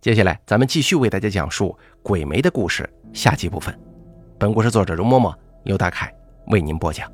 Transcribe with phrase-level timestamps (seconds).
[0.00, 3.76] 接下来，咱们继续为大家讲述鬼媒的故事下集部分。
[4.38, 6.14] 本故事作者容嬷嬷由大凯
[6.46, 7.10] 为您播讲。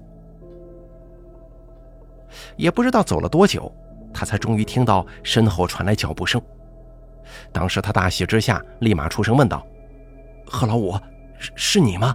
[2.58, 3.74] 也不知道走了多久，
[4.12, 6.38] 他才终于听到身后传来脚步声。
[7.50, 9.66] 当时他大喜之下，立马出声问道
[10.44, 10.92] ：“贺老五，
[11.38, 12.14] 是是你吗？”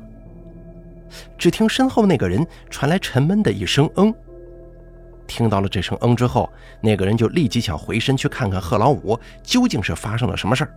[1.36, 4.14] 只听身后那个人传来沉闷的一声“嗯”。
[5.30, 6.52] 听到了这声“嗯”之后，
[6.82, 10.74] 那个人就立即想回身去看看贺老五究竟是发生了什么事儿。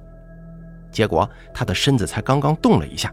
[0.93, 3.13] 结果他的身子才刚刚动了一下，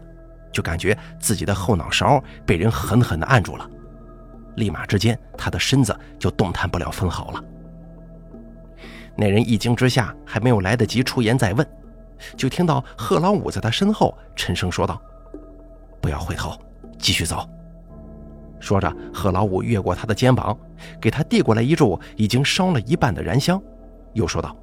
[0.52, 3.68] 就感觉自己的后脑勺被人狠狠地按住了，
[4.56, 7.42] 立马之间他的身子就动弹不了分毫了。
[9.16, 11.66] 那人一惊之下，还没有来得及出言再问，
[12.36, 15.00] 就听到贺老五在他身后沉声说道
[16.00, 16.52] ：“不要回头，
[16.98, 17.48] 继续走。”
[18.60, 20.56] 说着，贺老五越过他的肩膀，
[21.00, 23.60] 给他递过来一柱已经烧了一半的燃香，
[24.12, 24.54] 又说道：“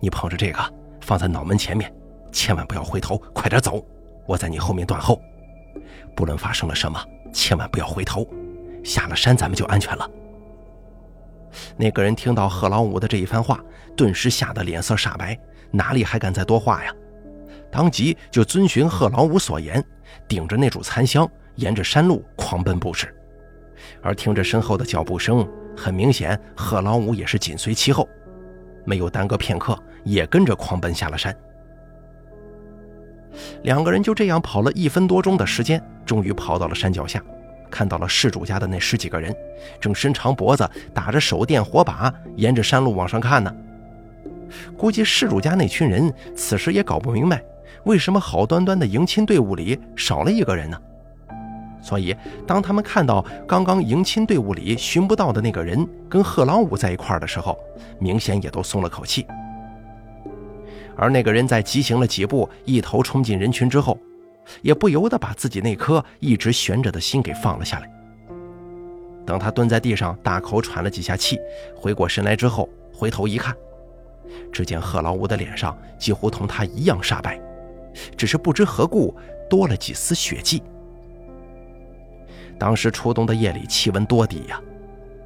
[0.00, 0.58] 你捧着这个
[1.00, 1.92] 放在脑门前面，
[2.30, 3.84] 千万不要回头，快点走，
[4.26, 5.20] 我在你后面断后。
[6.14, 6.98] 不论发生了什么，
[7.32, 8.26] 千万不要回头，
[8.84, 10.08] 下了山咱们就安全了。”
[11.76, 13.62] 那个人听到贺老五的这一番话，
[13.96, 15.38] 顿时吓得脸色煞白，
[15.70, 16.94] 哪里还敢再多话呀？
[17.70, 19.84] 当即就遵循贺老五所言，
[20.28, 21.28] 顶着那柱残香。
[21.56, 23.14] 沿着山路狂奔不止，
[24.02, 28.08] 而听着身后的脚步声，很明显贺老五也是紧随其后，
[28.84, 31.36] 没有耽搁片刻，也跟着狂奔下了山。
[33.62, 37.22] 两个人就这样跑了一分多钟的时间，终于跑到了山脚下，
[37.70, 39.34] 看到了事主家的那十几个人，
[39.80, 43.54] 正伸长脖子打着手电火把，沿着山路往上看呢。
[44.76, 47.42] 估计事主家那群人此时也搞不明白，
[47.84, 50.78] 为什么好端端的迎亲队伍里少了一个人呢？
[51.82, 52.16] 所以，
[52.46, 57.58] 当他们看到刚刚迎亲队伍里寻不到的那个人跟贺老五在一块的时候，
[57.98, 59.26] 明显也都松了口气。
[60.96, 63.98] 而那个人在急行了几步，一头冲进人群之后，
[64.60, 67.90] 也不由得把自己那颗一直悬着的心给放了下来。
[69.26, 71.38] 等他蹲在地上大口喘了几下气，
[71.74, 73.56] 回过神来之后，回头一看，
[74.52, 77.40] 只见贺老五的脸上几乎同他一样煞白，
[78.16, 79.16] 只是不知何故
[79.48, 80.62] 多了几丝血迹。
[82.58, 84.60] 当时初冬的夜里气温多低呀，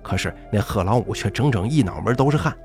[0.03, 2.57] 可是那贺老五却整整一脑门都是汗。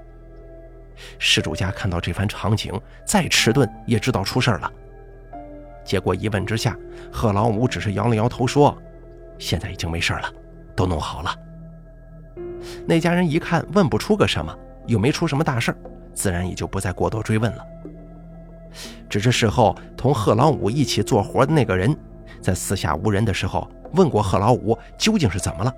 [1.18, 2.72] 施主家看到这番场景，
[3.06, 4.72] 再迟钝也知道出事了。
[5.84, 6.78] 结果一问之下，
[7.12, 8.78] 贺老五只是摇了摇头说
[9.40, 10.32] ：“现在已经没事了，
[10.76, 11.36] 都弄好了。”
[12.86, 14.56] 那家人一看问不出个什么，
[14.86, 15.76] 又没出什么大事
[16.14, 17.66] 自然也就不再过多追问了。
[19.10, 21.98] 只是事后同贺老五一起做活的那个人，
[22.42, 23.68] 在四下无人的时候。
[23.94, 25.76] 问过贺老五究竟是怎么了，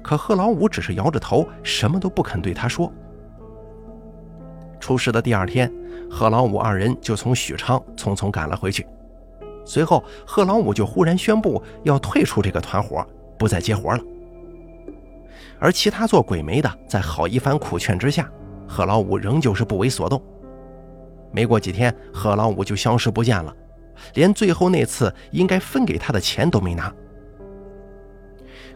[0.00, 2.92] 可贺老五只是摇着头，什么都不肯对他说。
[4.78, 5.68] 出事的第二天，
[6.08, 8.86] 贺老五二人就从许昌匆匆赶了回去。
[9.64, 13.04] 随后，贺老五就忽然宣布要退出这个团伙，
[13.36, 14.00] 不再接活了。
[15.58, 18.30] 而其他做鬼媒的，在好一番苦劝之下，
[18.68, 20.22] 贺老五仍旧是不为所动。
[21.32, 23.52] 没过几天，贺老五就消失不见了。
[24.14, 26.92] 连最后那次应该分给他的钱都没拿。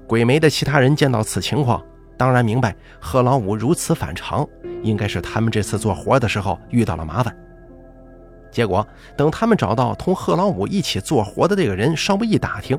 [0.06, 1.84] 鬼媒的其他人见到此情况，
[2.16, 4.48] 当然明白贺老五如此反常，
[4.82, 7.36] 应该是他们这次做活的时候遇到了麻烦。
[8.50, 12.78] 结果等他们找到同贺老五一起做活的这个人，稍微一打听，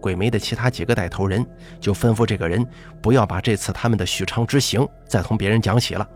[0.00, 1.44] 鬼媒的其他几个带头人
[1.78, 2.66] 就吩咐这个人
[3.02, 6.08] 不要把这次他们的许昌之行再同别人讲起了。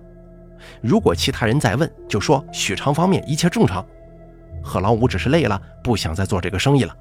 [0.80, 3.84] 如果其他人再问，就说许昌方面一切正常。
[4.62, 6.96] 贺老五只是累了，不想再做这个生意了。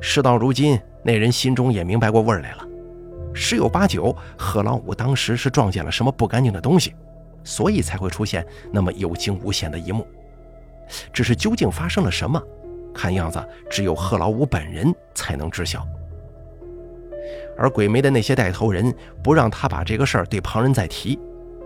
[0.00, 2.64] 事到如今，那人心中也明白过味儿来了，
[3.34, 6.94] 十有八九，贺老五当时是撞见了什么不干净的东西，
[7.42, 10.06] 所以才会出现那么有惊无险的一幕。
[11.12, 12.40] 只是究竟发生了什么，
[12.94, 15.84] 看样子只有贺老五本人才能知晓。
[17.58, 21.18] 而鬼媒的那些带头人不让他把这个事儿对旁人再提，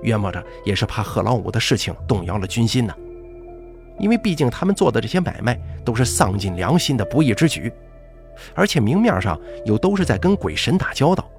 [0.02, 2.94] 约摸着也是怕贺老五的事情动摇了军心呢。
[4.00, 7.70] 因为毕竟他们做的这些买卖都是丧尽良心的不义之举，
[8.54, 11.30] 而且明面上又都是在跟鬼神打交道。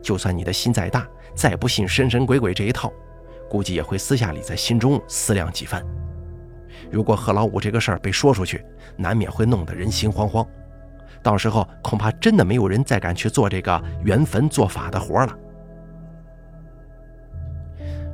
[0.00, 2.92] 就算你的心再大，再不信神神鬼鬼这一套，
[3.50, 5.84] 估计也会私下里在心中思量几番。
[6.90, 8.64] 如果贺老五这个事儿被说出去，
[8.96, 10.46] 难免会弄得人心惶惶，
[11.22, 15.36] 到时候恐怕真的没有人再敢去做这个圆坟做法的活了。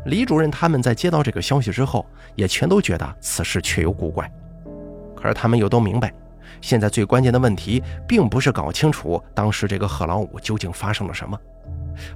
[0.08, 4.30] 李主任他们在接到这个消息之后，也全都觉得此事确有古怪。
[5.14, 6.12] 可是他们又都明白，
[6.62, 11.38] 现在最关键的问题，并不是搞清楚当时这个贺老五究竟发生了什么，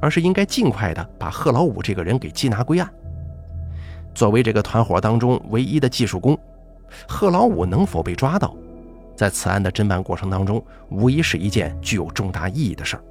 [0.00, 2.91] 而是应该尽快的把贺老五这个人给缉拿归案。
[4.15, 6.38] 作为这个团伙当中唯一的技术工，
[7.06, 8.56] 贺老五能否被抓到，
[9.15, 13.03] 在此案的侦办过程当中，无疑是一件具有重大意义的事儿。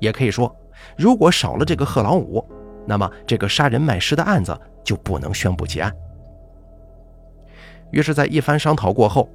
[0.00, 0.52] 也可以说，
[0.96, 2.44] 如果少了这个贺老五，
[2.86, 5.92] 那么这个杀人卖尸的案子就不能宣布结案。
[7.90, 9.28] 于是，在一番商讨过后，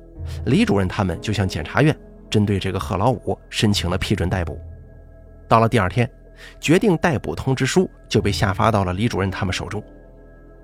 [0.46, 1.96] 李主任他们就向检察院
[2.30, 4.60] 针对这个贺老五申请了批准逮捕。
[5.48, 6.10] 到了第二天，
[6.60, 9.81] 决定逮捕通知书就被下发到了李主任他们手中。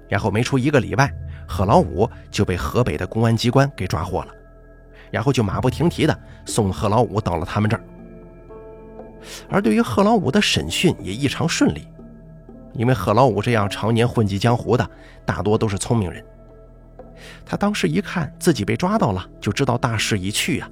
[0.08, 1.12] 然后没出一个礼拜，
[1.48, 4.32] 贺老五就被河北的公安机关给抓获了，
[5.10, 6.16] 然后就马不停蹄的
[6.46, 7.84] 送贺老五到了他们这儿。
[9.50, 11.88] 而对于贺老五的审讯也异常顺利，
[12.76, 14.90] 因为贺老五这样常年混迹江湖的，
[15.26, 16.24] 大多都是聪明人。
[17.46, 20.70] 他当时一看自己被抓到了，就知道大势已去呀，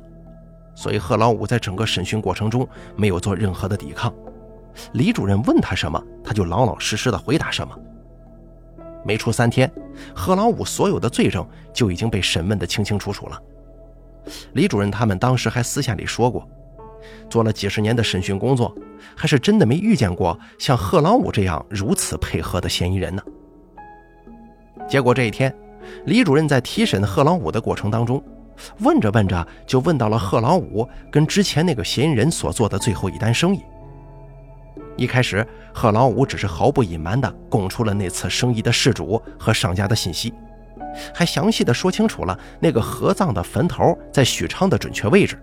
[0.75, 4.13] 所以贺老五在整个审讯过程中没有做任何的抵抗。
[4.93, 7.77] 李主任问他什么，他就老老实实的回答什么。
[9.05, 9.71] 没出三天，
[10.15, 13.41] 贺老五所有的罪证就已经被审问的清清楚楚了。
[14.53, 16.47] 李主任他们当时还私下里说过。
[17.29, 18.75] 做了几十年的审讯工作，
[19.15, 23.21] 还是真的没遇见过像贺老五这样如此配合的嫌疑人呢。
[24.87, 25.53] 结果这一天，
[26.05, 28.23] 李主任在提审贺老五的过程当中，
[28.79, 33.61] 问着问着就问到了贺老五跟之前那个嫌疑人所做的最后一单生意。
[34.95, 40.33] 一开始，贺老五只是毫不隐瞒地供出了那次生意的事主和上家的信息，
[41.13, 45.39] 还详细地说清楚了那个合葬的坟头在许昌的准确位置。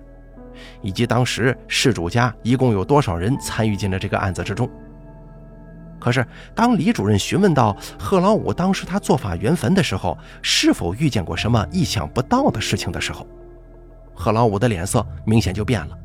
[0.82, 4.69] 以及当时事主家一共有多少人参与进了这个案子之中？
[5.99, 13.27] 可是，当李主任询问到贺老五当时他做法圆坟的时候，是否遇见过什么意想不到的事情的时候，
[14.15, 15.99] 贺老五的脸色明显就变了。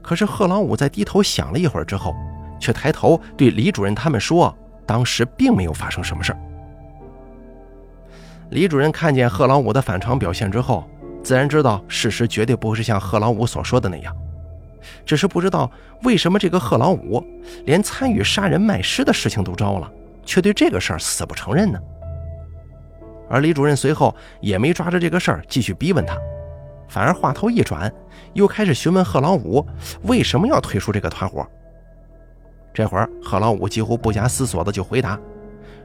[0.00, 2.16] 可是，贺老五在低头想了一会儿之后，
[2.58, 4.56] 却抬头对李主任他们说
[4.86, 6.38] ：“当时并没有发生什么事儿。”
[8.48, 10.88] 李主任看见贺老五的反常表现之后。
[11.24, 14.14] 自然知道事实绝对不会是像贺老五所说的那样，
[15.06, 15.70] 只是不知道
[16.02, 17.24] 为什么这个贺老五
[17.64, 19.90] 连参与杀人卖尸的事情都招了，
[20.24, 21.78] 却对这个事儿死不承认呢？
[23.30, 26.14] 而李主任随后也没抓着这个事儿继续逼问他，
[26.88, 27.90] 反而话头一转，
[28.34, 29.66] 又开始询问贺老五
[30.02, 31.44] 为什么要退出这个团伙。
[32.74, 35.18] 这会儿贺老五几乎不假思索的就回答，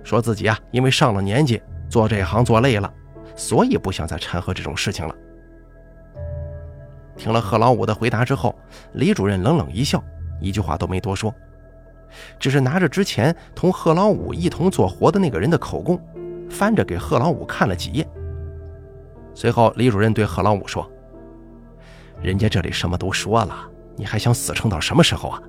[0.04, 2.94] 说自己啊因为上了年纪，做这行做累了，
[3.38, 5.16] 所以不想再掺和这种事情了。
[7.20, 8.56] 听了贺老五的回答之后，
[8.94, 10.02] 李主任冷冷一笑，
[10.40, 11.36] 一句话都没多说，
[12.40, 16.00] 只是拿着之前同贺老五一同做活的那个人的口供，
[16.50, 18.08] 翻着给贺老五看了几页。
[19.36, 20.90] 随后，李主任对贺老五说
[22.24, 25.44] ：“人家这里什么都说了，你还想死撑到什么时候啊？”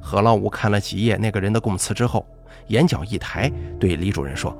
[0.00, 2.24] 贺老五看了几页那个人的供词之后，
[2.68, 4.56] 眼角一抬，对李主任说：“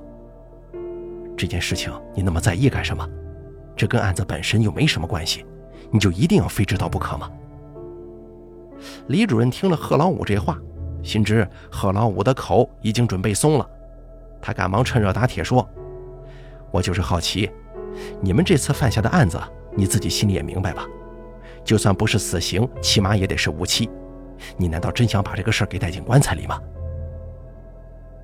[1.39, 3.09] 这件事情你那么在意干什么？
[3.77, 5.47] 这跟案子本身又没什么关系。”
[5.91, 7.31] 你就一定要非知道不可吗？
[9.09, 10.57] 李主任听了贺老五这话，
[11.03, 13.69] 心知贺老五的口已经准备松了，
[14.41, 15.69] 他赶忙趁热打铁说
[16.71, 17.51] ：“我就是好奇，
[18.21, 19.41] 你们这次犯下的案子，
[19.75, 20.87] 你自己心里也明白吧？
[21.65, 23.91] 就算不是死刑，起码也得是无期。
[24.57, 26.61] 你难道真想把这个事儿给带进棺材里吗？”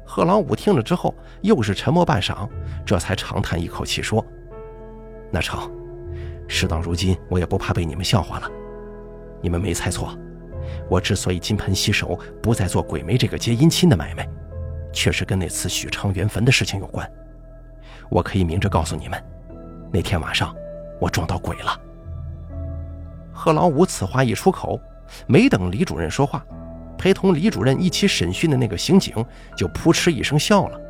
[0.06, 2.48] 贺老五听了之后，又是沉默半晌，
[2.86, 4.24] 这才长叹一口气说
[5.32, 5.68] ：“那成。”
[6.46, 8.50] 事到如今，我也不怕被你们笑话了。
[9.40, 10.16] 你们没猜错，
[10.88, 14.28] 我之所以金盆洗手，不再做鬼媒这个结姻亲的买卖，
[14.92, 17.10] 确实跟那次许昌圆坟的事情有关。
[18.10, 19.22] 我可以明着告诉你们，
[19.92, 20.54] 那天晚上
[21.00, 21.80] 我撞到鬼了。
[23.32, 24.80] 贺老五此话一出口，
[25.26, 26.44] 没等李主任说话，
[26.96, 29.14] 陪同李主任一起审讯的那个刑警
[29.56, 30.80] 就扑哧一声笑了。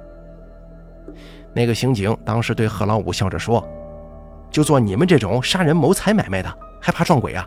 [1.52, 3.66] 那个刑警当时对贺老五笑着说。
[4.54, 7.44] 就做你们这种杀人谋财买卖的，还怕撞鬼啊？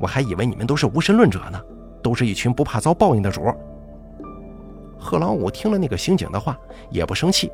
[0.00, 1.60] 我还以为你们都是无神论者呢，
[2.02, 3.42] 都是一群不怕遭报应的主。
[4.98, 6.58] 贺老五听了那个刑警的话，
[6.90, 7.52] 也不生气，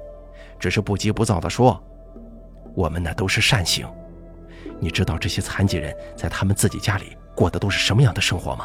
[0.61, 1.83] 只是不急不躁地说
[2.77, 3.85] ：“我们那都是善行。
[4.79, 8.65] 你知道这些残疾人在他们自己家里过的都是什么样的生活吗？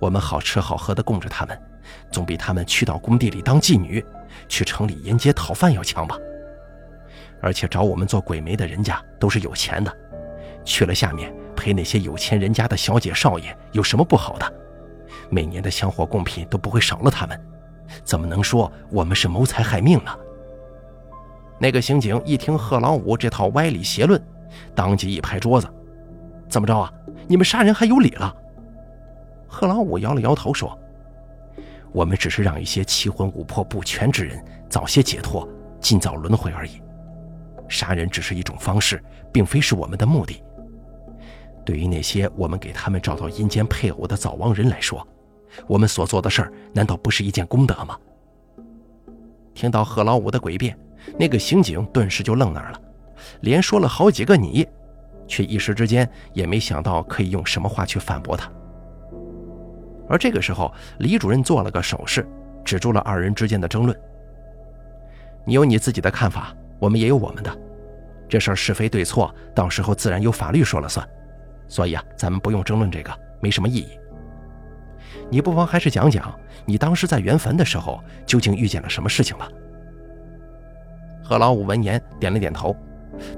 [0.00, 1.62] 我们好吃好喝的供着他们，
[2.10, 4.02] 总比他们去到工地里当妓女，
[4.48, 6.16] 去城里沿街讨饭要强吧。”
[7.44, 9.94] 而且找我们做鬼媒的人家都是有钱的，
[10.64, 14.54] 去了下面陪那些有钱人家的小姐少爷有什么不好的？
[15.28, 17.38] 每年的香火贡品都不会少了他们，
[18.02, 20.10] 怎么能说我们是谋财害命呢？
[21.58, 24.18] 那个刑警一听贺老五这套歪理邪论，
[24.74, 25.68] 当即一拍桌子
[26.48, 26.90] ：“怎么着啊？
[27.28, 28.34] 你们杀人还有理了？”
[29.46, 30.78] 贺老五摇了摇头说
[31.92, 35.46] ：“我们只是让一些七魂五魄不全之人。”早些解脱，
[35.78, 36.80] 尽早轮回而已。
[37.68, 39.02] 杀人只是一种方式，
[39.32, 40.42] 并非是我们的目的。
[41.64, 45.06] 对于那些我们给他们找到阴间配偶的早亡人来说，
[45.66, 47.98] 我们所做的事儿难道不是一件功德吗？
[49.54, 50.78] 听到贺老五的诡辩，
[51.18, 52.80] 那个刑警顿时就愣那儿了，
[53.40, 54.66] 连说了好几个你，
[55.26, 58.50] 却一时之间也没想到可以用什么话去反驳他。
[60.06, 62.28] 而这个时候，李主任做了个手势，
[62.62, 63.98] 止住了二人之间的争论。
[65.46, 67.58] 你有你自己的看法，我们也有我们的，
[68.28, 71.06] 这事儿是非对错，到时候自然由法律说了算。
[71.68, 73.98] 所以啊，咱们不用争论这个，没什么意义。
[75.30, 79.48] 你不妨还是讲讲你当时在圆坟的时候究竟遇见了什么事情吧。
[81.22, 82.76] 何老五闻言点了点头，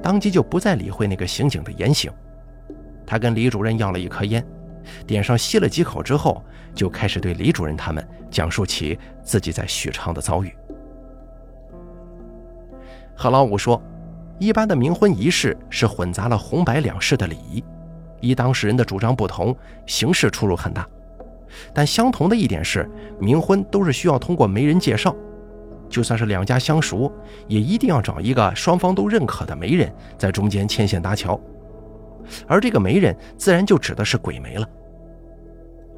[0.02, 2.11] 当即就不再理会那个刑警的言行。
[3.07, 4.45] 他跟李主任要了一颗烟，
[5.07, 10.52] 点上吸了几口之后，就开始对李主任他们讲述起自己在许昌的遭遇。
[13.16, 13.82] 何老五说，
[14.38, 17.64] 一般的冥婚仪式是混杂了红白两式的礼仪，
[18.20, 19.56] 依当事人的主张不同，
[19.87, 20.87] 形式出入很大。
[21.73, 25.16] 但相同的一点是，冥婚都是需要通过媒人介绍，
[25.88, 27.11] 就算是两家相熟，
[27.49, 31.40] 也一定要找一个双方都认可的媒人在中间牵线搭桥，
[32.46, 34.68] 而这个媒人自然就指的是鬼媒了。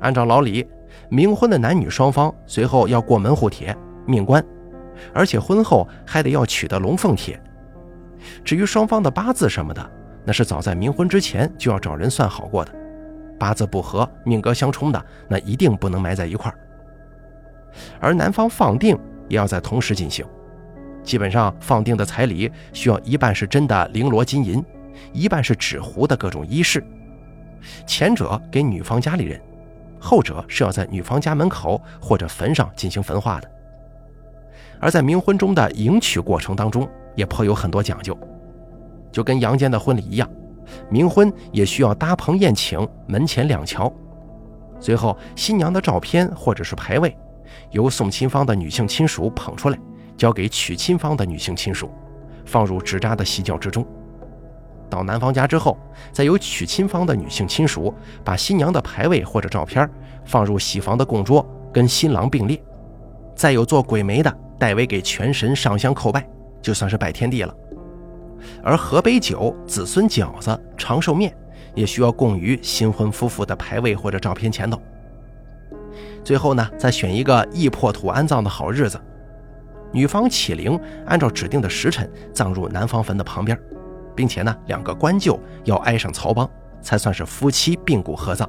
[0.01, 0.65] 按照老李，
[1.11, 4.45] 冥婚的男女双方随后要过门户帖、命官，
[5.13, 7.41] 而且婚后还得要取得龙凤帖。
[8.45, 9.91] 至于双方的八字什么的，
[10.25, 12.75] 那是早在冥婚之前就要找人算好过的。
[13.39, 16.59] 八字不合、命格相冲的，那一定不能埋在一块儿。
[18.01, 20.27] 而男方放定也要在同时进行，
[21.05, 24.65] 基本上放定的彩礼需要一半是真的绫罗金银，
[25.13, 26.85] 一半是纸糊的各种衣饰。
[27.87, 29.41] 前者给女方家里人，
[30.01, 33.49] 后者是要在女方家门口或者坟上进行焚化的。
[34.81, 38.17] 而在冥婚中的迎娶过程当中，也颇有很多讲究，
[39.11, 40.29] 就跟阳间的婚礼一样。
[40.91, 43.93] 冥婚也需要搭棚宴请，门前两桥。
[44.81, 47.17] 随后，新娘的照片或者是牌位，
[47.71, 49.79] 由送亲方的女性亲属捧出来，
[50.17, 51.91] 交给娶亲方的女性亲属，
[52.45, 53.85] 放入纸扎的喜轿之中。
[54.91, 55.77] 到男方家之后，
[56.13, 57.93] 再由娶亲方的女性亲属
[58.23, 59.91] 把新娘的牌位或者照片
[60.25, 62.63] 放入喜房的供桌，跟新郎并列。
[63.35, 66.29] 再有做鬼媒的代为给全神上香叩拜，
[66.61, 67.55] 就算是拜天地了。
[68.63, 71.35] 而河北酒、子孙饺子、长寿面
[71.75, 74.81] 也需要供于新婚夫妇的牌位或者照片前头。
[76.25, 79.01] 最后呢，再选一个易破土安葬的好日子，
[79.93, 83.59] 女方起灵，按照指定的时辰葬入男方坟的旁边，
[84.15, 86.49] 并且呢，两个棺柩要挨上曹帮，
[86.83, 88.49] 才算是夫妻并骨合葬。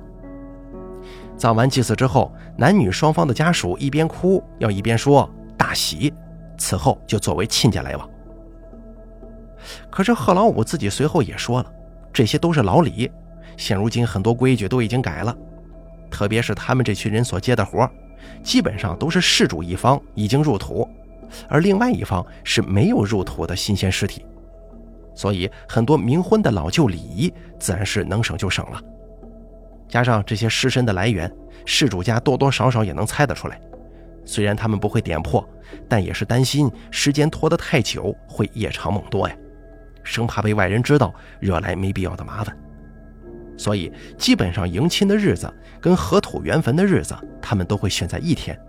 [1.37, 6.13] 葬完祭祀之后，男女双方的家属一边哭要一边说大喜，
[6.57, 8.09] 此后就作为亲家来往。
[9.89, 11.71] 可是贺老五自己随后也说了，
[12.13, 13.11] 这些都是老李。
[13.57, 15.35] 现如今很多规矩都已经改了，
[16.09, 17.87] 特别是他们这群人所接的活，
[18.41, 20.87] 基本上都是事主一方已经入土，
[21.49, 24.25] 而另外一方是没有入土的新鲜尸体。
[25.13, 28.81] 所以很多冥婚的老旧礼仪自然是能省就省了。
[29.89, 31.29] 加上这些尸身的来源，
[31.65, 33.59] 事主家多多少少也能猜得出来。
[34.25, 35.47] 虽然他们不会点破，
[35.87, 39.35] 但也是担心时间拖得太久会夜长梦多呀。
[40.03, 42.55] 生怕被外人知道，惹来没必要的麻烦，
[43.57, 48.59] 所以基本上迎亲的日子跟合土圆坟的日子，他们都会选在一天。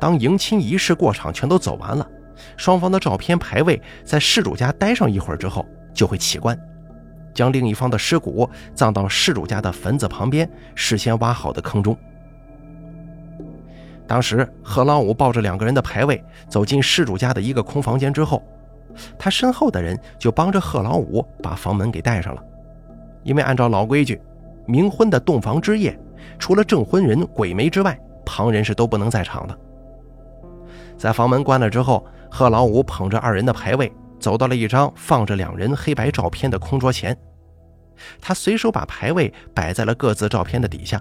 [0.00, 2.08] 当迎亲仪式过场全都走完了，
[2.56, 5.64] 双方的照片牌位在事主家待上一会儿之后，
[5.94, 6.58] 就会起棺，
[7.32, 11.96] 将另一方的尸骨葬到事主家的坟子旁边事先挖好的坑中。
[14.06, 18.42] 当时贺老五抱着两个人的牌位走进事主家的一个空房间之后。
[19.18, 22.42] 他身后的人就帮着贺老五把房门给带上了，
[23.24, 24.18] 因为按照老规矩，
[24.66, 25.94] 冥婚的洞房之夜，
[26.38, 29.58] 除了证婚人、鬼媒之外，旁人是都不能在场的。
[30.96, 37.14] 在房门关了之后，贺老五捧着二人的牌位，走到了一张放着两人黑白照片的空桌前，
[38.18, 40.98] 他随手把牌位摆在了各自照片的底下，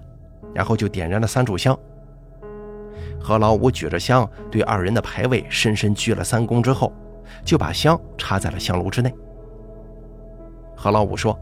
[0.54, 1.80] 然后就点燃了三炷香。
[3.26, 6.94] 何老五举着香，对二人的牌位深深鞠了三躬之后。
[7.44, 9.14] 就把香插在了香炉之内。
[10.76, 11.38] 何老五说，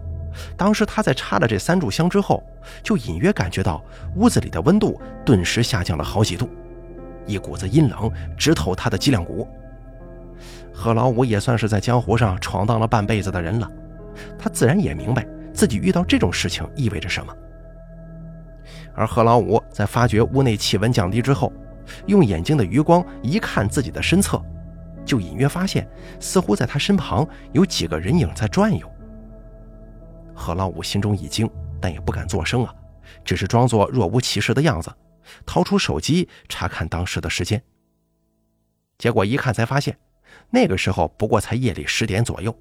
[0.55, 2.41] 当时他在插了这三炷香之后，
[2.81, 3.83] 就隐约感觉到
[4.15, 6.49] 屋子里的温度顿时下降了好几度，
[7.25, 9.45] 一股子阴冷直透他的脊梁骨。
[10.73, 13.69] 何老五也算是在江湖上闯荡了半辈子的人了，
[14.39, 17.33] 他自然也明白自己遇到这种事情意味着什么。
[18.95, 21.51] 而何老五在发觉屋内气温降低之后，
[22.07, 24.41] 用眼睛的余光一看自己的身侧。
[25.05, 25.85] 就隐约发现，
[26.19, 28.89] 似乎在他身旁有几个人影在转悠。
[30.33, 31.49] 何老五心中一惊，
[31.81, 32.73] 但也不敢作声啊，
[33.25, 34.89] 只是装作若无其事的样子，
[35.45, 37.61] 掏出手机查看当时的时间。
[38.97, 39.97] 结果一看，才发现
[40.49, 42.57] 那个时候不过才夜里十点左右。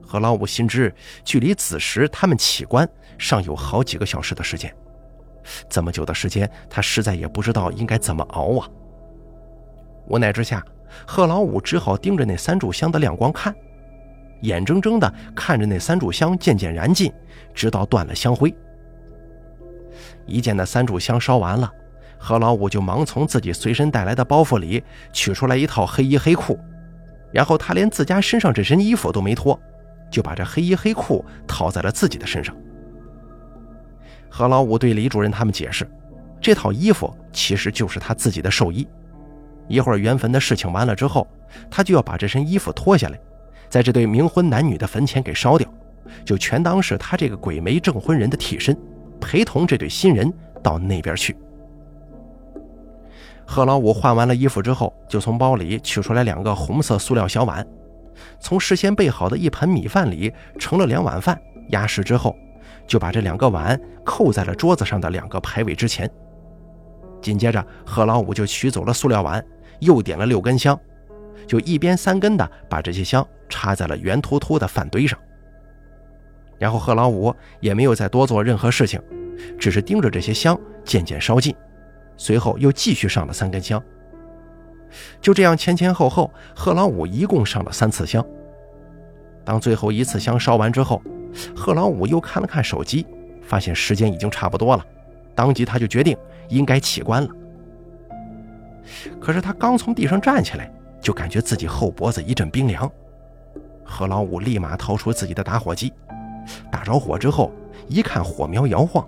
[0.00, 0.94] 何老五心知，
[1.24, 4.74] 距离子时他们起棺尚有好几个小时的时间，
[5.68, 8.68] 这么久的时间，他实在也不知道应该怎么熬啊。
[10.08, 10.64] 无奈之下，
[11.06, 13.54] 贺老五只好盯着那三炷香的亮光看。
[14.42, 17.12] 眼睁睁地看着那三炷香渐渐燃尽，
[17.54, 18.52] 直到断了香灰。
[20.26, 21.70] 一见那三炷香烧完了，
[22.18, 24.82] 何老五就忙从自己随身带来的包袱里
[25.12, 26.58] 取出来一套黑衣黑裤，
[27.32, 29.58] 然后他连自家身上这身衣服都没脱，
[30.10, 32.54] 就把这黑衣黑裤套在了自己的身上。
[34.34, 35.86] 何老五对李主任他们解释，
[36.40, 38.88] 这套衣服其实就是他自己的寿衣，
[39.68, 41.28] 一会儿圆坟的事情完了之后，
[41.70, 43.20] 他就要把这身衣服脱下来。
[43.68, 45.68] 在这对冥婚男女的坟前给烧掉，
[46.24, 48.74] 就全当是他这个鬼媒证婚人的替身，
[49.20, 51.36] 陪同这对新人到那边去。
[53.44, 57.66] 贺老五换完了衣服之后，就从包里取出来两个红色塑料小碗，
[58.40, 62.34] 从事先备好的一盆米饭里盛了两碗饭，压实之后，
[62.92, 66.10] 就把这两个碗扣在了桌子上的两个牌位之前。
[67.22, 69.42] 紧接着，贺老五就取走了塑料碗，
[69.80, 70.78] 又点了六根香。
[71.46, 75.18] 就一边三根的把这些香插在了圆秃秃的饭堆上，
[76.58, 79.00] 然后贺老五也没有再多做任何事情，
[79.58, 81.56] 只是盯着这些香渐渐烧尽，
[82.18, 83.82] 随后又继续上了三根香。
[85.18, 88.22] 就这样前前后后，贺老五一共上了三次香。
[89.46, 91.00] 当最后一次香烧完之后，
[91.54, 93.06] 贺老五又看了看手机，
[93.42, 94.84] 发现时间已经差不多了，
[95.34, 96.16] 当即他就决定
[96.48, 97.28] 应该起棺了。
[99.20, 100.70] 可是他刚从地上站起来。
[101.02, 102.88] 就感觉自己后脖子一阵冰凉，
[103.82, 105.92] 贺老五立马掏出自己的打火机，
[106.70, 107.50] 打着火之后，
[107.88, 109.04] 一看火苗摇晃，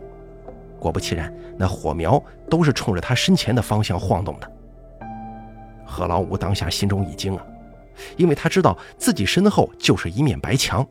[0.81, 2.21] 果不其然，那火苗
[2.51, 4.53] 都是冲着他身前的方向晃动的。
[5.87, 7.47] 贺老五当下心中一惊啊，
[8.17, 10.85] 因为他知道自己身后就是一面白墙，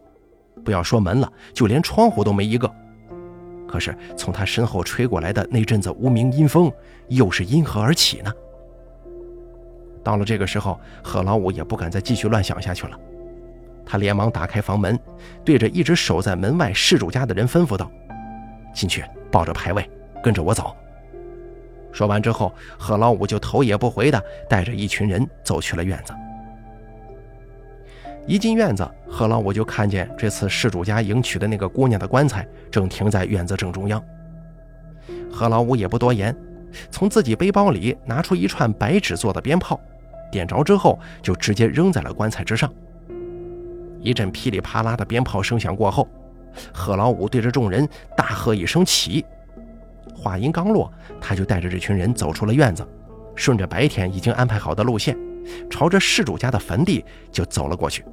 [0.64, 2.70] 不要说门了，就连窗户都没一个。
[3.68, 6.72] 可是从他身后吹过来的那阵子无名阴风，
[7.08, 8.32] 又是因何而起呢？
[10.04, 13.00] 到了这个时候，贺老五也不敢再继续乱想下去了。
[13.86, 15.00] 他连忙打开房门，
[15.44, 17.90] 对着一直守在门外事主家的人吩咐道
[18.74, 19.90] ：“进去，抱着牌位，
[20.22, 20.76] 跟着我走。”
[21.92, 26.14] 说完之后，贺老五就头也不回地带着一群人走去了院子。
[28.26, 34.02] 一进院子，贺老五就看见这次事主家迎娶的那个姑娘的棺材正停在院子正中央。
[35.30, 36.34] 贺老五也不多言，
[36.90, 39.80] 从自己背包里拿出一串白纸做的鞭炮。
[40.32, 42.72] 点着之后，就直接扔在了棺材之上。
[44.00, 46.08] 一阵噼里啪啦的鞭炮声响过后，
[46.74, 49.26] 贺老五对着众人大喝一声：“起！”
[50.16, 52.88] 话音刚落，他就带着这群人走出了院子，
[53.36, 55.18] 顺着白天已经安排好的路线，
[55.70, 58.04] 朝着事主家的坟地就走了过去。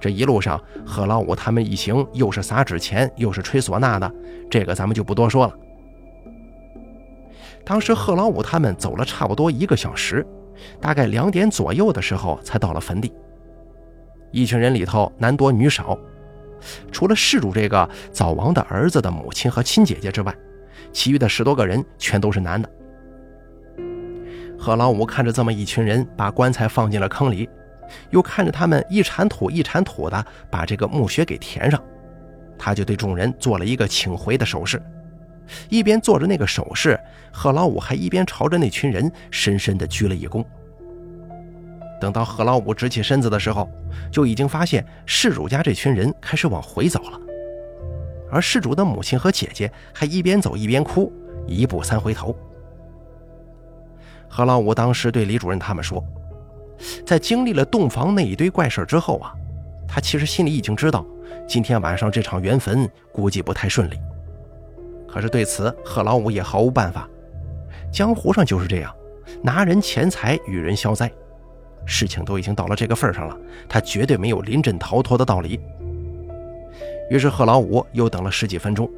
[0.00, 4.12] 这一路上，贺老五他们一行又是撒纸钱，又是吹唢呐的，
[4.50, 5.54] 这个咱们就不多说了。
[7.64, 10.26] 当时贺老五他们走了差不多一个小时。
[10.80, 13.12] 大概两点左右的时候，才到了坟地。
[14.30, 15.98] 一群人里头男多女少，
[16.92, 20.32] 除了事主这个早亡的儿子的母亲和亲姐姐之外，
[20.92, 22.70] 其余的十多个人全都是男的。
[24.62, 27.50] 贺老五看着这么一群人把棺材放进了坑里，
[28.10, 31.82] 又看着他们一铲土一铲土的把这个墓穴给填上，
[32.56, 34.80] 他就对众人做了一个请回的手势。
[35.68, 36.96] 一边做着那个手势，
[37.32, 40.44] 贺老五还一边朝着那群人深深地鞠了一躬。
[42.00, 43.68] 等到贺老五直起身子的时候，
[44.12, 47.20] 就已经发现事主家这群人开始往回走了，
[48.30, 51.12] 而事主的母亲和姐姐还一边走一边哭，
[51.48, 52.32] 一步三回头。
[54.34, 56.02] 贺老五当时对李主任他们说，
[57.04, 59.34] 在经历了洞房那一堆怪事之后啊，
[59.86, 61.04] 他其实心里已经知道，
[61.46, 64.00] 今天晚上这场圆坟估计不太顺利。
[65.06, 67.06] 可是对此，贺老五也毫无办法。
[67.92, 68.90] 江湖上就是这样，
[69.42, 71.12] 拿人钱财与人消灾。
[71.84, 73.36] 事情都已经到了这个份上了，
[73.68, 75.60] 他绝对没有临阵逃脱的道理。
[77.10, 78.90] 于是贺老五又等了十几分钟，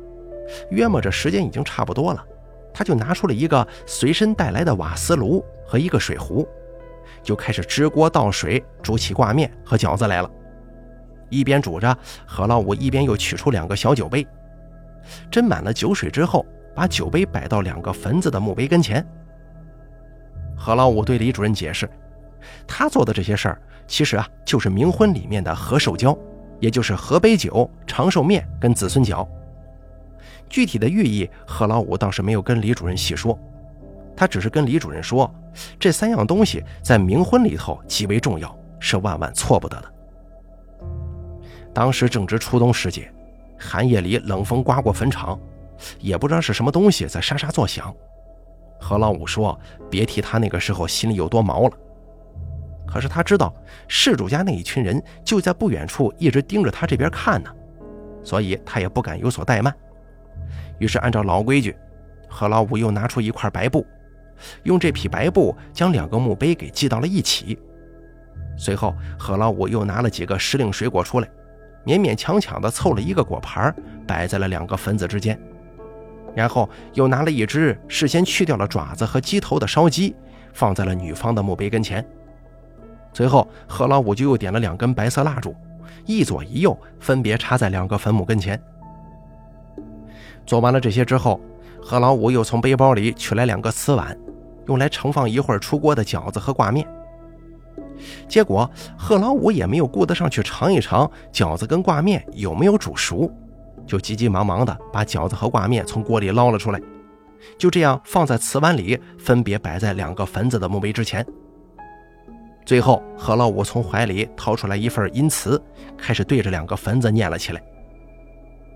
[0.70, 2.24] 约摸着时间已经差不多了，
[2.74, 6.46] 他就拿出了一个随身带来的瓦斯炉和一个水壶，
[7.22, 10.30] 就开始支锅倒水，煮起挂面和饺子来了。
[11.30, 14.26] 一边煮着，何老五一边又取出两个小酒杯。
[15.30, 19.04] 斟满了酒水之后，把酒杯摆到两个坟子的墓碑跟前。
[20.56, 21.88] 何老五对李主任解释，
[22.66, 26.16] 他做的这些事儿，其实啊，就是冥婚里面的何寿交，
[26.60, 29.26] 也就是何杯酒、长寿面跟子孙饺。
[30.48, 33.38] 具体的寓意，何老五倒是没有跟李主任细说，
[34.16, 35.32] 他只是跟李主任说，
[35.78, 39.92] 这三样东西在冥婚里头极为重要，是万万错不得的。
[41.72, 43.12] 当时正值初冬时节，
[43.58, 45.38] 寒夜里冷风刮过坟场，
[45.98, 47.92] 也不知道是什么东西在沙沙作响。
[48.80, 49.58] 何老五说
[49.90, 51.76] ：“别提他那个时候心里有多毛了。”
[52.86, 53.52] 可是他知道
[53.88, 57.50] 事主家那一群人就在不远处一直盯着他这边看呢，
[58.22, 59.74] 所以他也不敢有所怠慢。
[60.78, 61.76] 于是按照老规矩，
[62.28, 63.86] 何老五又拿出一块白布，
[64.62, 67.58] 用这匹白布将两个墓碑给系到了一起。
[68.56, 71.28] 随后，何老五又拿了几个时令水果出来。
[71.84, 73.74] 勉勉强强地凑了一个果盘，
[74.06, 75.38] 摆在了两个坟子之间，
[76.34, 80.16] 然后又拿了一只事先去掉了爪子和鸡头的烧鸡，
[80.54, 82.02] 放在了女方的墓碑跟前。
[83.12, 85.54] 最后，何老五就又点了两根白色蜡烛，
[86.06, 88.58] 一左一右分别插在两个坟墓跟前。
[90.46, 91.40] 做完了这些之后，
[91.80, 94.16] 何老五又从背包里取来两个瓷碗，
[94.66, 96.86] 用来盛放一会儿出锅的饺子和挂面。
[98.28, 103.30] 结果贺老五也没有顾得上去尝一尝饺子跟挂面有没有煮熟，
[103.86, 106.80] 就急急忙忙的把饺子和挂面从锅里捞了出来，
[107.56, 111.24] 就这样放在瓷碗里，分别摆在两个坟子的墓碑之前。
[112.66, 115.62] 最后，贺老五从怀里掏出来一份阴词，
[115.96, 117.62] 开始对着两个坟子念了起来。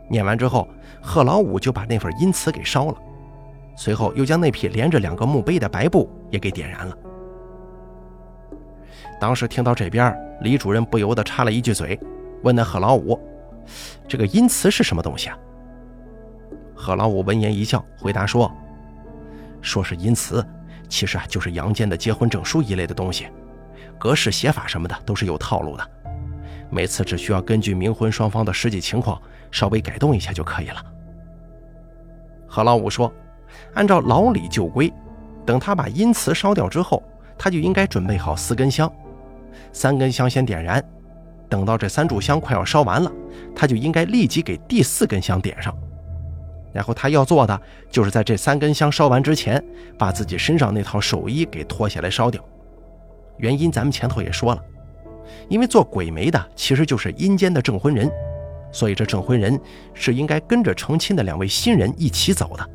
[0.08, 0.66] 念完之后，
[1.00, 2.96] 贺老五就把那份阴词给烧了，
[3.76, 6.96] 随后又将那匹连着两个墓碑的白布也给点燃了。
[9.20, 11.98] 当时听到这边，李主任不由得插了一句嘴，
[12.42, 13.18] 问那贺老五
[14.08, 15.36] ：“这个阴词是什么东西啊？”
[16.74, 18.50] 贺老五闻言一笑，回答说
[19.60, 20.44] ：“说是阴词，
[20.88, 23.26] 其实啊就是阳间的结婚证书一类的东西，
[23.98, 25.84] 格式写法什么的都是有套路的，
[26.70, 30.84] 每次只需要根据冥婚双方的实际情况稍微改动一下就可以了。”
[32.46, 33.12] 何老五说
[33.74, 34.92] ：“按照老李旧规，
[35.44, 37.02] 等他把阴词烧掉之后，
[37.36, 38.90] 他就应该准备好四根香。”
[39.72, 40.82] 三根香先点燃，
[41.48, 43.12] 等到这三炷香快要烧完了，
[43.54, 45.76] 他就应该立即给第四根香点上。
[46.72, 49.62] 然后他要做的就是在这三根香烧完之前，
[49.98, 52.42] 把自己身上那套寿衣给脱下来烧掉。
[53.38, 54.62] 原因咱们前头也说了，
[55.48, 58.10] 因为做鬼媒的其实就是阴间的证婚人，
[58.70, 59.58] 所以这证婚人
[59.94, 62.70] 是应该跟着成亲的两位新人一起走的，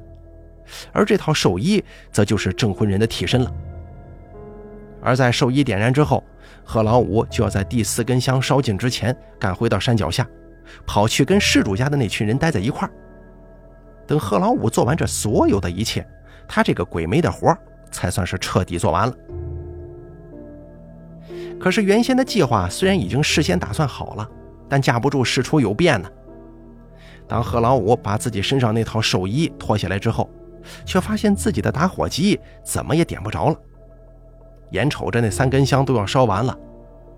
[0.91, 3.53] 而这套寿衣则就是证婚人的替身了。
[5.01, 6.23] 而在寿衣点燃之后，
[6.63, 10.27] 贺老五就要在第四根香烧尽之前赶回到山脚下，
[10.85, 12.91] 跑去跟事主家的那群人待在一块儿。
[14.07, 16.05] 等贺老五做完这所有的一切，
[16.47, 17.55] 他这个鬼媒的活
[17.91, 19.15] 才算是彻底做完了。
[21.59, 24.29] 可是原先的计划虽然已经事先打算好了，
[24.73, 26.09] 但架不住事出有变呢。
[27.27, 30.27] 当贺老五把自己身上那套寿衣脱下来之后，
[30.83, 33.55] 却发现自己的打火机怎么也点不着了。
[34.71, 36.57] 眼瞅着那三根香都要烧完了，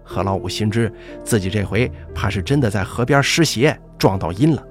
[0.04, 0.92] 何老五心知
[1.24, 4.62] 自己这回怕是真的在河边失鞋撞到阴了。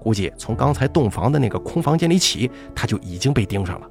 [0.00, 3.86] 估计从刚才洞房的那个空房间里起，他就已经被盯上了。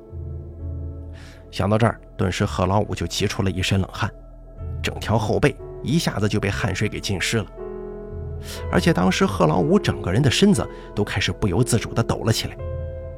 [1.51, 4.09] 想到这儿，顿时何老五就急出了一身冷汗，
[4.81, 7.45] 整条后背一下子就被汗水给浸湿了。
[8.71, 12.57] 而且当时贺老五整个人的身子都开始不由自主地抖了起来，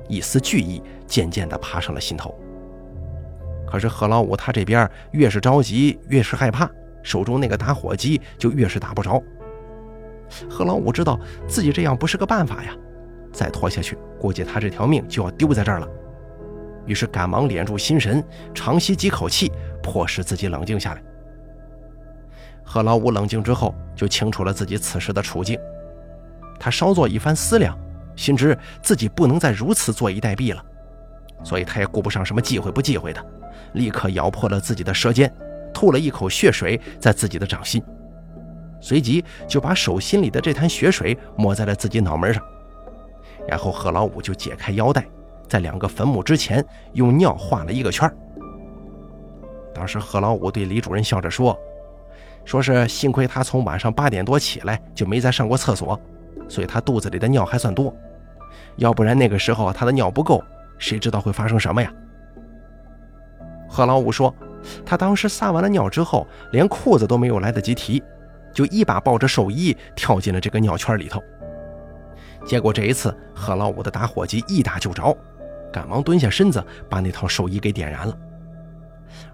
[0.07, 2.33] 一丝惧意渐渐地爬上了心头。
[3.65, 6.69] 可是贺老五他这边越是着急，越是害怕，
[7.01, 9.21] 手中那个打火机就越是打不着。
[10.49, 12.75] 贺老五知道自己这样不是个办法呀，
[13.31, 15.87] 再拖下去，估计他这条命就要丢在这儿了。
[16.85, 21.03] 于是赶忙敛住心神，长吸几口气，迫使自己冷静下来。
[22.63, 25.59] 贺老五冷静之后，就清楚了自己此时的处境。
[26.59, 27.77] 他稍作一番思量，
[28.15, 30.63] 心知自己不能再如此坐以待毙了，
[31.43, 33.23] 所以他也顾不上什么忌讳不忌讳的。
[33.73, 35.31] 立刻咬破了自己的舌尖，
[35.73, 37.83] 吐了一口血水在自己的掌心，
[38.79, 42.43] 随即就把手心里的这滩血水抹在了自己脑门上，
[43.47, 45.05] 然后贺老五就解开腰带，
[45.47, 48.09] 在两个坟墓之前用尿画了一个圈
[49.73, 51.57] 当时贺老五对李主任笑着说
[52.45, 55.99] ：“说是幸亏他从晚上八点多起来就没再上过厕所，
[56.47, 57.95] 所以他肚子里的尿还算多，
[58.75, 60.43] 要不然那个时候他的尿不够，
[60.77, 61.91] 谁知道会发生什么呀？”
[63.69, 64.33] 贺老五说
[64.85, 68.03] ：“他当时撒完了尿之后，连裤子都没有来得及提，
[68.53, 71.19] 就一把抱着寿衣跳进了这个尿圈里头。
[72.45, 75.17] 结果这一次，贺老五的打火机一打就着，
[75.71, 78.15] 赶忙蹲下身子把那套寿衣给点燃了。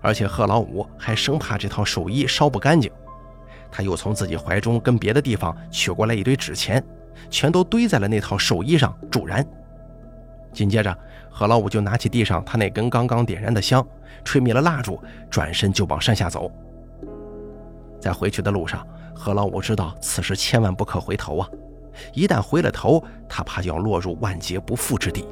[0.01, 2.91] 而且贺老五还生怕这套寿衣烧不干净，
[3.71, 6.83] 他又从自己怀中跟别的地方取过来一堆纸钱，
[7.29, 9.45] 全都堆在了那套寿衣上助燃。
[10.51, 10.97] 紧接着，
[11.29, 13.85] 贺老五就拿起地上他那根刚刚点燃的香，
[14.23, 16.51] 吹灭了蜡烛，转身就往山下走。
[17.99, 21.47] 在回去的路上，贺老五知道此时千万不可回头啊！
[22.13, 25.25] 一旦回了头，他怕就要落入万劫不复之地。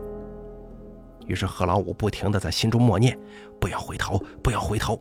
[1.28, 3.18] 于是贺老五不停地在心中默念
[3.60, 5.00] ：“不要回头，不要回头。”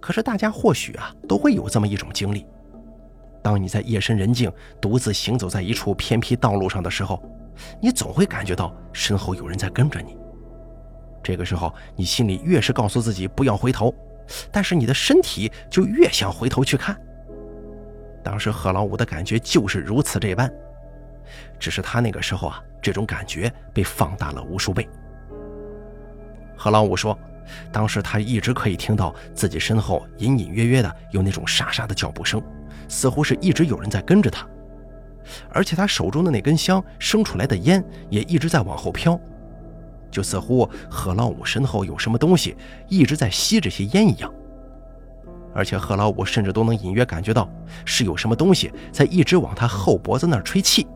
[0.00, 2.44] 可是大家或许啊都会有这么一种经历：
[3.42, 7.22] 当你在夜深人静独自行走在一处偏僻道路上的时候，
[7.80, 10.16] 你总会感觉到身后有人在跟着你。
[11.22, 13.94] 这个时候，你心里越是告诉自己不要回头，
[14.50, 16.98] 但是你的身体就越想回头去看。
[18.22, 20.52] 当时贺老五的感觉就是如此这般。
[21.58, 24.88] 只是他那个时候啊，这种感觉被放大了无数倍。
[26.56, 27.18] 何老五说，
[27.72, 32.42] 当时他一直可以听到自己身后隐隐约约的有那种沙沙的脚步声，
[32.88, 34.46] 似乎是一直有人在跟着他。
[35.50, 39.18] 而且他手中的那根香生出来的烟也一直在往后飘，
[40.10, 42.56] 就似乎何老五身后有什么东西
[42.88, 44.32] 一直在吸这些烟一样。
[45.54, 47.48] 而且何老五甚至都能隐约感觉到
[47.84, 50.86] 是有什么东西在一直往他后脖子那儿吹气。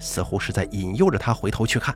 [0.00, 1.94] 似乎是在引诱着他回头去看。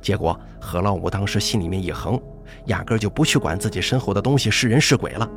[0.00, 2.18] 结果何老五当时心里面一横，
[2.66, 5.28] 压根就不去管自己身后的东西是人是鬼了，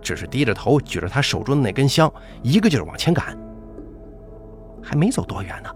[0.00, 3.36] 只是低着头举着他手中的那根香，一个劲儿往前赶。
[4.82, 5.70] 还没走多远呢，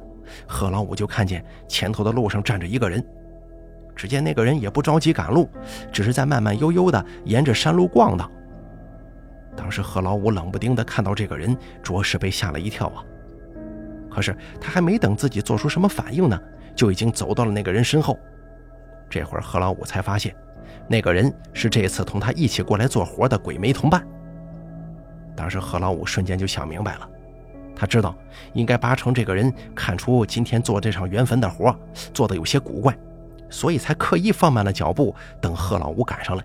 [0.46, 3.04] 何老五就看见前头的路上站着一个人。
[3.96, 5.50] 只见那个人也不着急赶路，
[5.90, 8.30] 只是在慢慢悠悠地沿着山路逛荡。
[9.56, 13.02] 当时何老五冷不丁地看到这个人，着实被吓了一跳啊。
[14.18, 16.36] 可是他还没等自己做出什么反应呢，
[16.74, 18.18] 就已经走到了那个人身后。
[19.08, 20.34] 这会儿何老五才发现，
[20.88, 24.04] 那个人是这次同他一起过来做活的鬼媒同伴。
[25.36, 27.08] 当时何老五瞬间就想明白了，
[27.76, 28.12] 他知道
[28.54, 31.72] 应该八成这个人看出今天做这场圆坟的活
[32.12, 32.98] 做的有些古怪，
[33.48, 36.44] 所以才刻意放慢了脚步，等何老五赶上来。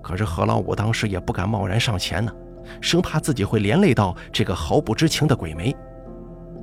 [0.00, 2.32] 可是何老五当时也不敢贸然上前呢，
[2.80, 5.74] 生怕自己会连累到这个毫不知情的鬼媒。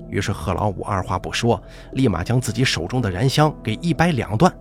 [0.10, 1.62] 于是贺老五二话不说，
[1.93, 4.52] 立马将自己手中的燃香给一掰两段，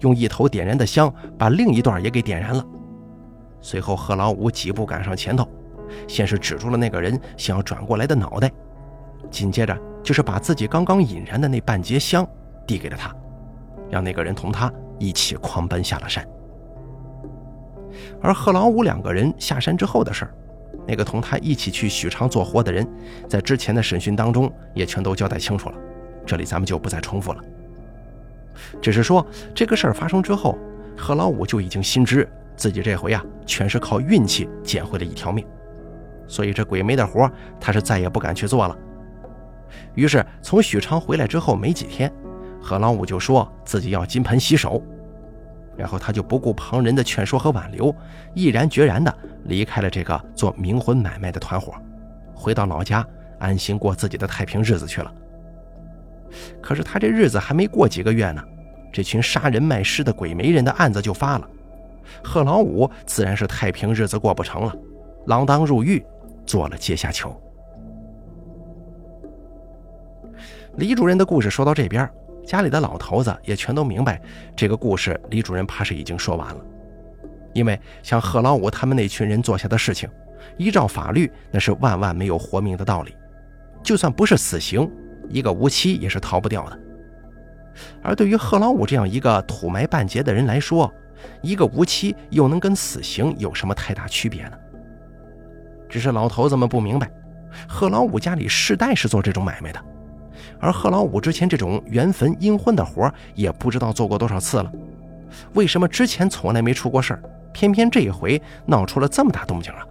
[0.00, 2.64] 用一头点燃的香把另一段也给点燃了。
[3.60, 5.46] 随后贺老五几步赶上前头，
[6.08, 8.50] 先是止住了那个人想要转过来的脑袋，
[9.30, 12.26] 紧接着就是把自己刚刚引燃的那半截香
[12.66, 13.14] 递给了他，
[13.90, 16.26] 让那个人同他一起狂奔下了山。
[18.22, 20.34] 而贺老五两个人下山之后的事儿。
[20.90, 22.84] 那个同他一起去许昌做活的人，
[23.28, 25.76] 在之前的审讯当中也全都交代清楚了，
[26.26, 27.40] 这里咱们就不再重复了。
[28.82, 29.24] 只是说
[29.54, 30.58] 这个事儿发生之后，
[30.96, 35.46] 何老五就已经心知自己这回啊，全是靠运气捡回了一条命，
[36.26, 38.76] 所以这鬼媒的活他是再也不敢去做了。
[39.94, 42.12] 于是从许昌回来之后没几天，
[42.60, 44.82] 何老五就说自己要金盆洗手。
[45.80, 47.94] 然后他就不顾旁人的劝说和挽留，
[48.34, 49.12] 毅然决然地
[49.44, 51.72] 离开了这个做冥婚买卖的团伙，
[52.34, 53.02] 回到老家
[53.38, 55.10] 安心过自己的太平日子去了。
[56.60, 58.44] 可是他这日子还没过几个月呢，
[58.92, 61.48] 这群杀人卖尸的鬼媒人的案子就发了，
[62.22, 64.76] 贺老五自然是太平日子过不成了，
[65.26, 66.04] 锒铛入狱，
[66.44, 67.34] 做了阶下囚。
[70.76, 72.06] 李主任的故事说到这边。
[72.50, 74.20] 家里的老头子也全都明白，
[74.56, 76.60] 这个故事李主任怕是已经说完了。
[77.52, 80.10] 因为像贺老五他们那群人做下的事情，
[80.56, 83.14] 依照法律那是万万没有活命的道理，
[83.84, 84.90] 就算不是死刑，
[85.28, 86.76] 一个无期也是逃不掉的。
[88.02, 90.92] 而对于贺老五这样一个土埋半截的人来说，
[91.42, 94.58] 一个无期又能跟死刑有什么太大区别呢？
[95.88, 97.08] 只是老头子们不明白，
[97.68, 99.80] 贺老五家里世代是做这种买卖的。
[100.60, 104.70] 而贺老五之前这种圆坟阴婚的活也不知道做过多少次了，
[105.54, 109.86] 为什么之前从来没出过事儿，偏偏这一回闹出了这么大动静啊？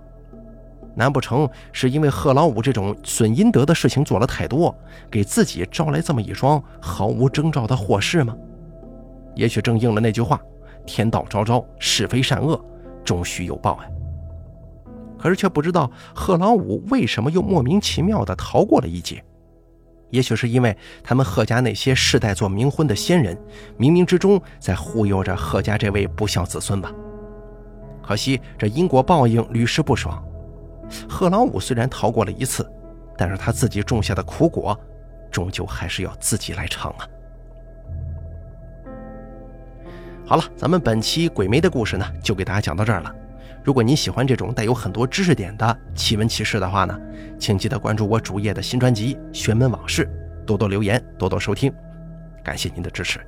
[0.95, 4.75] 难不成是因为贺老五这种损阴德的事情做了太多，
[5.09, 8.35] 给自己招来这么一桩毫无征兆的祸事吗？
[9.35, 10.41] 也许正应了那句话
[10.85, 12.59] ：“天道昭昭，是非善恶，
[13.05, 13.89] 终须有报。”哎，
[15.17, 19.23] 可是却不知道贺老五为什么又莫名其妙地逃过了一劫。
[20.09, 23.37] 也许是因为他们贺家那些世代做冥婚的仙人，
[23.77, 26.91] 冥冥之中在忽悠着贺家这位不孝子孙吧。
[28.01, 30.23] 可惜这因果报应屡试不爽，
[31.07, 32.67] 贺老五虽然逃过了一次，
[33.17, 34.75] 但是他自己种下的苦果，
[35.31, 37.07] 终究还是要自己来尝啊。
[40.25, 43.15] 好了，咱们本期鬼魅的故事呢，就给大家讲到这儿了。
[43.63, 46.99] 如果您喜欢这种带有很多知识点的奇闻奇事的话呢，
[47.37, 50.05] 请记得关注我主页的新专辑《玄门往事》，
[50.45, 51.71] 多多留言，多多收听，
[52.43, 53.19] 感谢您的支持。